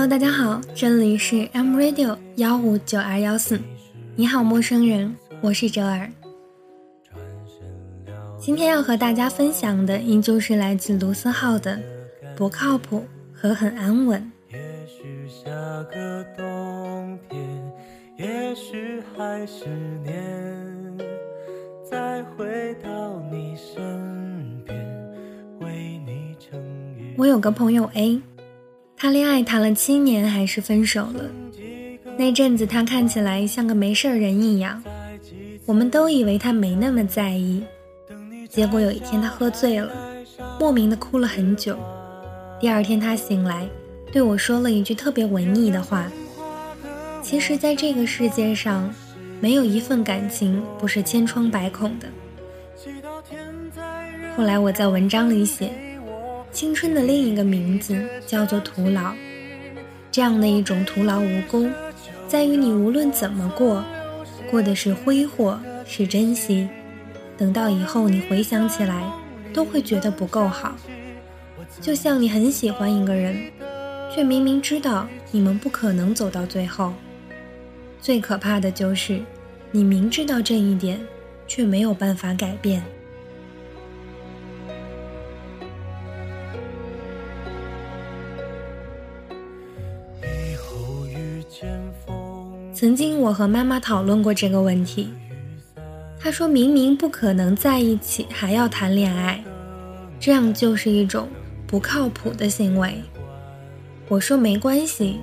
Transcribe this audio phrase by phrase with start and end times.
[0.00, 3.60] Hello，大家好，这里是 M Radio 幺五九二幺四。
[4.16, 6.10] 你好，陌生人，我是哲儿。
[8.38, 11.76] 今天要和大家分享的依旧是来自卢思浩的
[12.34, 14.18] 《不靠谱和很安稳》。
[14.54, 15.50] 也许下
[15.92, 17.38] 个冬天，
[18.16, 19.66] 也许还是
[20.02, 20.96] 年，
[21.84, 24.78] 再回到你身边，
[25.60, 26.58] 为你撑
[26.96, 27.14] 雨。
[27.18, 28.18] 我有个朋友 A，
[29.02, 31.24] 他恋爱谈了七年还是分手了。
[32.18, 34.82] 那阵子他看起来像个没事人一样，
[35.64, 37.64] 我们都以为他没那么在意。
[38.46, 39.90] 结果有一天他喝醉了，
[40.58, 41.78] 莫名的哭了很久。
[42.60, 43.66] 第二天他醒来，
[44.12, 46.12] 对我说了一句特别文艺的话
[47.24, 48.92] ：“其实，在这个世界上，
[49.40, 52.06] 没有一份感情不是千疮百孔的。”
[54.36, 55.72] 后来我在文章里写，
[56.52, 59.12] 青春的另一个名字叫做徒劳。
[60.10, 61.72] 这样的一种徒劳无功，
[62.26, 63.84] 在于你无论怎么过，
[64.50, 66.68] 过的是挥霍，是珍惜。
[67.38, 69.10] 等到以后你回想起来，
[69.54, 70.76] 都会觉得不够好。
[71.80, 73.50] 就像你很喜欢一个人，
[74.12, 76.92] 却明明知道你们不可能走到最后。
[78.00, 79.20] 最可怕的就是，
[79.70, 81.00] 你明知道这一点，
[81.46, 82.82] 却没有办法改变。
[92.72, 95.10] 曾经我和妈妈讨论过这个问题。
[96.18, 99.42] 她说明明不可能在一起，还要谈恋爱，
[100.18, 101.28] 这样就是一种
[101.66, 102.94] 不靠谱的行为。
[104.08, 105.18] 我说没关系，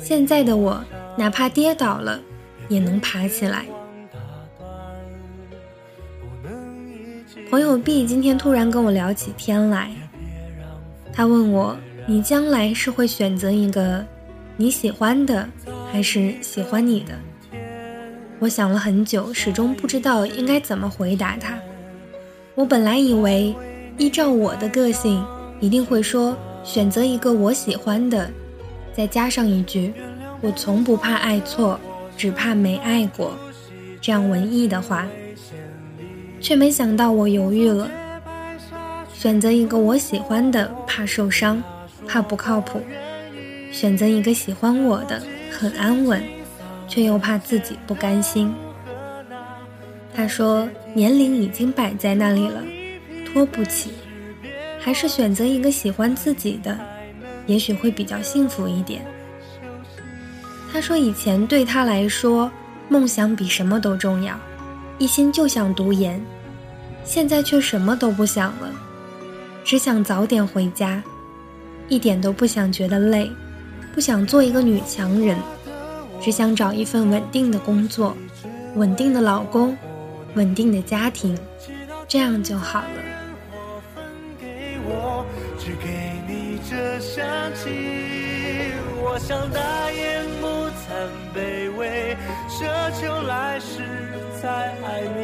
[0.00, 0.82] 现在的我
[1.16, 2.20] 哪怕跌倒了，
[2.68, 3.66] 也能爬起来。
[7.48, 9.90] 朋友 B 今天突然跟我聊起天来，
[11.12, 14.04] 他问我：“你将来是会选择一个
[14.56, 15.48] 你喜欢的，
[15.92, 17.12] 还是喜欢你的？”
[18.38, 21.58] 我想了很久，始终不知道应该怎么回答他。
[22.54, 23.54] 我本来以为，
[23.98, 25.24] 依照我的个性，
[25.60, 28.30] 一定会说选择一个我喜欢的，
[28.94, 29.92] 再加上一句
[30.40, 31.78] “我从不怕爱错，
[32.16, 33.36] 只怕没爱过”
[34.00, 35.06] 这样文艺的话，
[36.40, 37.90] 却没想到我犹豫了。
[39.14, 41.62] 选择一个我喜欢的，怕受伤，
[42.06, 42.80] 怕不靠谱；
[43.76, 46.22] 选择一个喜欢我的，很安稳。
[46.88, 48.54] 却又怕自己不甘心。
[50.14, 52.62] 他说：“年龄已经摆在那里了，
[53.26, 53.90] 拖不起，
[54.78, 56.78] 还是选择一个喜欢自己的，
[57.46, 59.04] 也许会比较幸福一点。”
[60.72, 62.48] 他说：“以前对他来说，
[62.88, 64.38] 梦想比什么都重要，
[64.98, 66.24] 一心就想读研，
[67.04, 68.70] 现在却什么都不想了，
[69.64, 71.02] 只想早点回家，
[71.88, 73.28] 一点都不想觉得累，
[73.96, 75.36] 不想做一个女强人。”
[76.20, 78.16] 只想找一份稳定的工作，
[78.74, 79.76] 稳定的老公，
[80.34, 81.38] 稳定的家庭，
[82.08, 82.86] 这样就好了。
[85.58, 87.70] 只给你这香气，
[89.02, 90.46] 我想大言不
[90.78, 90.86] 惭
[91.34, 92.16] 卑微，
[92.48, 93.82] 奢求来世
[94.40, 94.48] 再
[94.84, 95.20] 爱你。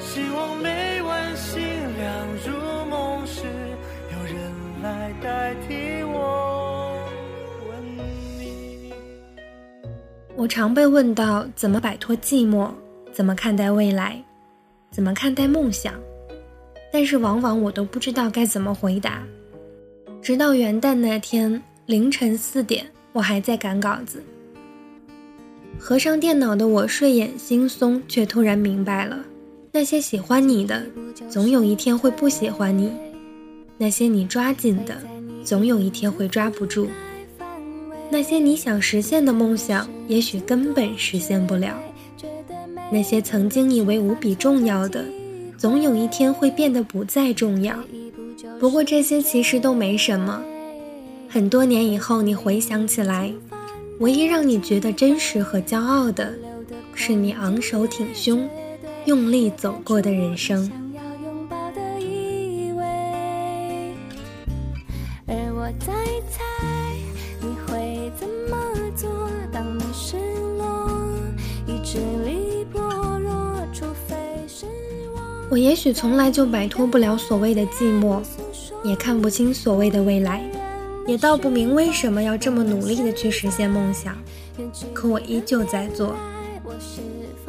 [0.00, 1.62] 希望每晚星
[1.98, 3.42] 亮入梦时，
[4.12, 4.36] 有人
[4.82, 6.35] 来代替我。
[10.36, 12.68] 我常被问到怎么摆脱寂寞，
[13.10, 14.22] 怎么看待未来，
[14.90, 15.94] 怎么看待梦想，
[16.92, 19.22] 但是往往我都不知道该怎么回答。
[20.20, 24.22] 直到元旦那天凌晨四点，我还在赶稿子。
[25.78, 29.18] 合上电脑的我睡眼惺忪，却突然明白了：
[29.72, 30.84] 那些喜欢你的，
[31.30, 32.90] 总有一天会不喜欢你；
[33.78, 34.98] 那些你抓紧的，
[35.42, 36.88] 总有一天会抓不住。
[38.08, 41.74] 那些你想实现的梦想，也许根本实现不了；
[42.90, 45.04] 那些曾经以为无比重要的，
[45.58, 47.76] 总有一天会变得不再重要。
[48.58, 50.42] 不过这些其实都没什么。
[51.28, 53.32] 很多年以后，你回想起来，
[53.98, 56.32] 唯一让你觉得真实和骄傲的，
[56.94, 58.48] 是你昂首挺胸、
[59.04, 60.70] 用力走过的人生。
[65.26, 65.92] 而我在
[66.30, 66.75] 猜。
[75.48, 78.20] 我也许从来就摆脱不了所谓的寂寞，
[78.82, 80.42] 也看不清所谓的未来，
[81.06, 84.16] 也道不明为什么要这么努力的去实现梦想，
[84.92, 86.14] 可我依旧在做。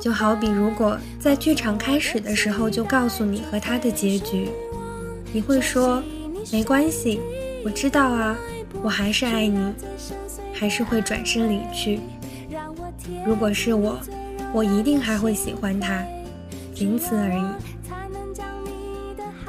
[0.00, 4.50] 就好比如果在剧场开始的时候就告诉你和他的结局，
[5.32, 6.00] 你会说
[6.52, 7.20] 没关系，
[7.64, 8.36] 我知道啊，
[8.82, 9.72] 我还是爱你，
[10.52, 11.98] 还是会转身离去。
[13.26, 13.98] 如果是我，
[14.52, 16.02] 我一定还会喜欢他，
[16.74, 17.44] 仅此而已。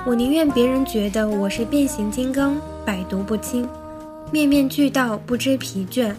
[0.06, 3.68] 我宁愿别人觉得我是变形金刚，百毒不侵，
[4.32, 6.14] 面面俱到，不知疲倦，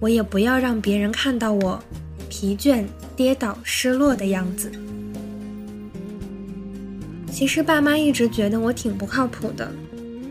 [0.00, 1.82] 我也不要让别人看到我
[2.28, 2.84] 疲倦、
[3.16, 4.70] 跌倒、失落的样子。
[7.30, 9.70] 其实爸妈一直觉得我挺不靠谱的，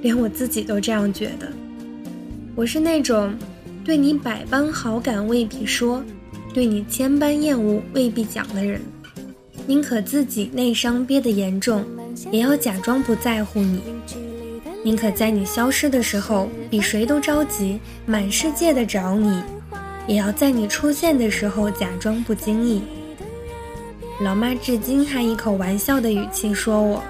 [0.01, 1.51] 连我自己都这样觉得。
[2.55, 3.33] 我是那种
[3.83, 6.03] 对你百般好感未必说，
[6.53, 8.81] 对你千般厌恶未必讲的人，
[9.67, 11.85] 宁可自己内伤憋得严重，
[12.31, 13.79] 也要假装不在乎你；
[14.83, 19.41] 宁可在你消失的时候比谁都着急，满世界的找你，
[20.07, 22.81] 也要在你出现的时候假装不经意。
[24.21, 27.01] 老妈至今还一口玩笑的语气说我：“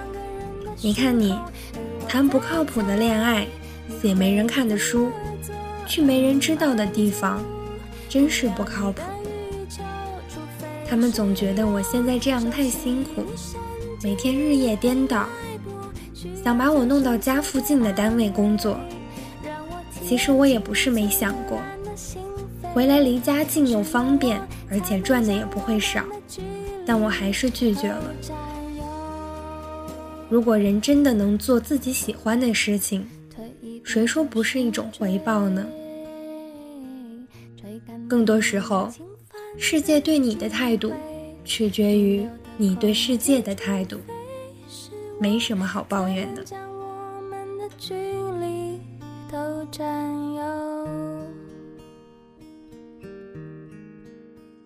[0.81, 1.33] 你看你，
[2.07, 3.47] 谈不靠谱的恋爱，
[4.01, 5.09] 写没人看的书。”
[5.88, 7.44] 去没人知道的地方，
[8.07, 9.01] 真是不靠谱。
[10.89, 13.24] 他们总觉得我现在这样太辛苦，
[14.01, 15.27] 每天日夜颠倒，
[16.44, 18.75] 想把我弄到家附近的单位工作。
[20.03, 21.62] 其实我也不是没想过，
[22.74, 26.03] 回来离家近又方便，而且赚的也不会少，
[26.88, 28.12] 但我还是拒绝了。
[30.27, 33.07] 如果人真的能做自己喜欢的事情，
[33.83, 35.63] 谁说不是一种回报呢？
[38.07, 38.91] 更多时候，
[39.57, 40.94] 世界对你的态度，
[41.44, 44.00] 取决于你对世界的态度。
[45.19, 46.44] 没什么好抱怨的。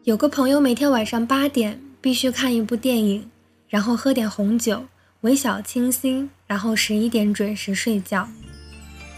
[0.04, 3.30] 有个朋友每天晚上八点必须看一部电影，
[3.70, 4.84] 然后喝点红酒，
[5.22, 8.28] 微小清新，然后十一点准时睡觉。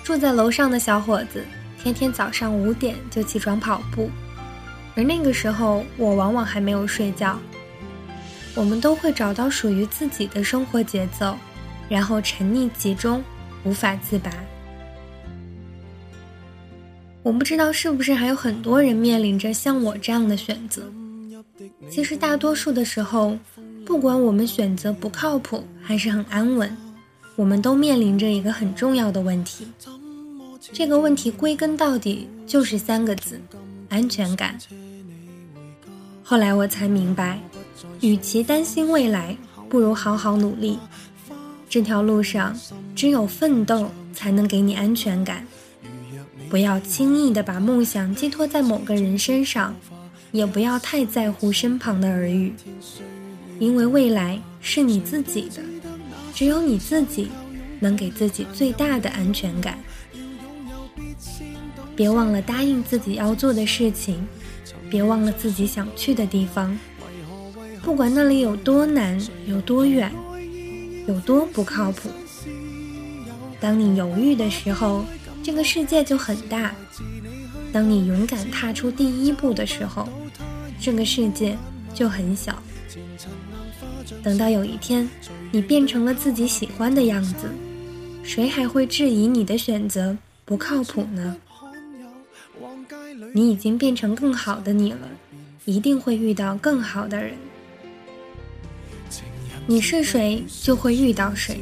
[0.04, 1.44] 住在楼上的小伙子。
[1.78, 4.10] 天天早上五点就起床跑步，
[4.96, 7.40] 而那个时候我往往还没有睡觉。
[8.56, 11.38] 我们都会找到属于自己的生活节奏，
[11.90, 13.22] 然后沉溺其中，
[13.66, 14.32] 无法自拔。
[17.22, 20.84] 我不知道是不是还有很多人面临着像我这样的选择。
[21.90, 23.38] 其实大多数的时候，
[23.86, 26.76] 不管我们选择不靠谱还是很安稳，
[27.36, 29.68] 我们都面临着一个很重要的问题。
[30.72, 33.40] 这个问题归根到底就是三个字：
[33.90, 34.58] 安全感。
[36.24, 37.40] 后来我才明白，
[38.02, 39.38] 与其担心未来，
[39.70, 40.80] 不如好好努力。
[41.70, 42.58] 这条路上，
[42.96, 45.46] 只有奋斗才能给你安全感。
[46.50, 49.76] 不要轻易的把梦想寄托在某个人身上，
[50.32, 52.54] 也不要太在乎身旁的耳语，
[53.60, 55.62] 因为未来是你自己的，
[56.34, 57.30] 只有你自己
[57.80, 59.78] 能给自己最大的安全感。
[61.96, 64.28] 别忘了答应自己要做的事情，
[64.90, 66.78] 别忘了自己想去的地方，
[67.82, 70.12] 不管那里有多难、有多远、
[71.08, 72.10] 有多不靠谱。
[73.60, 75.06] 当你犹豫的时候，
[75.42, 76.72] 这个世界就很大；
[77.72, 80.08] 当你勇敢踏出第一步的时候，
[80.80, 81.58] 这个世界
[81.94, 82.62] 就很小。
[84.22, 85.10] 等到有一天，
[85.52, 87.50] 你变成了自己喜欢的样子，
[88.24, 91.36] 谁还会质疑你的选择不靠谱呢？
[93.34, 95.08] 你已经变成更好的你了，
[95.66, 97.34] 一定会遇到更好的人。
[99.66, 101.60] 你是谁，就会遇到谁。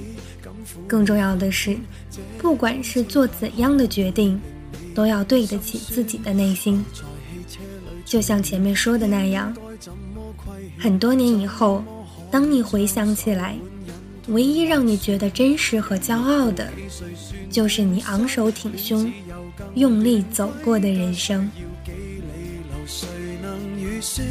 [0.88, 1.78] 更重要的是，
[2.38, 4.40] 不管是做怎样的决定，
[4.96, 6.84] 都要对得起自己的内心。
[8.04, 9.56] 就像前面说的那样，
[10.80, 11.84] 很多年以后，
[12.32, 13.56] 当你回想起来，
[14.28, 16.70] 唯一让你觉得真实和骄傲的，
[17.50, 19.12] 就是你昂首挺胸。
[19.76, 21.50] 用力走过的人生。
[22.86, 23.08] 谁
[23.42, 24.28] 能预算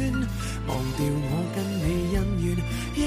[0.67, 2.55] 忘掉我跟你恩怨？
[2.95, 3.01] 樱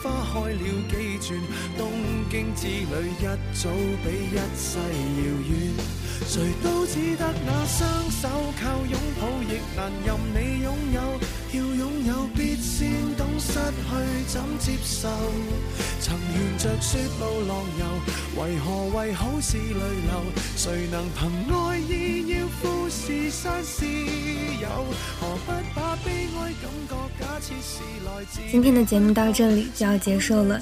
[0.00, 0.02] 花
[0.32, 1.28] 开了几转，
[1.76, 1.90] 东
[2.30, 3.68] 京之旅一早
[4.04, 5.50] 比一世遥远。
[6.24, 7.80] 谁都只得那双
[8.12, 8.28] 手，
[8.62, 10.96] 靠拥抱亦难任你拥有。
[11.52, 12.92] 要拥有，必先
[13.42, 15.08] 失去怎接受。
[16.00, 20.22] 曾沿着雪路浪游，为何为好事泪流？
[20.56, 21.20] 谁能凭
[21.52, 24.68] 爱意要富士山私有？
[25.20, 28.40] 何不把悲哀感觉假设是来自？
[28.50, 30.60] 今天的节目到这里就要结束了。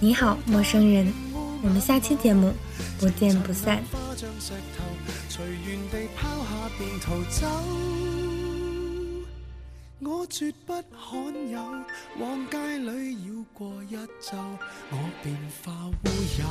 [0.00, 1.12] 你好，陌生人，
[1.62, 2.52] 我们下期节目
[2.98, 3.82] 不见不散。
[5.28, 7.46] 随缘地抛下便逃走，
[10.04, 11.60] 我绝不罕有。
[12.18, 14.36] 往街里绕过一周，
[14.90, 16.06] 我便化乌
[16.38, 16.42] 有。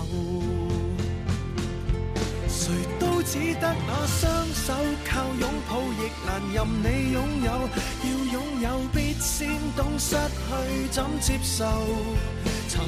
[2.48, 4.74] 谁都只得那双手，
[5.06, 7.50] 靠拥抱亦难任你拥有。
[8.04, 11.66] 要拥有必先懂失去怎接受。
[12.70, 12.88] 曾